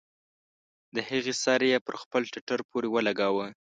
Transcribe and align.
د 0.95 0.97
هغې 1.09 1.33
سر 1.43 1.61
يې 1.69 1.77
پر 1.85 1.95
خپل 2.01 2.21
ټټر 2.33 2.59
پورې 2.69 2.87
ولګاوه. 2.91 3.47